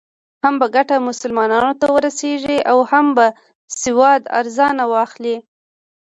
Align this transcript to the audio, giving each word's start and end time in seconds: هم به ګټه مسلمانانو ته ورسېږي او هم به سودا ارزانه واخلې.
هم 0.43 0.53
به 0.59 0.67
ګټه 0.75 0.95
مسلمانانو 1.09 1.71
ته 1.79 1.85
ورسېږي 1.95 2.57
او 2.71 2.77
هم 2.91 3.05
به 3.17 3.27
سودا 3.79 4.13
ارزانه 4.39 4.83
واخلې. 4.93 5.35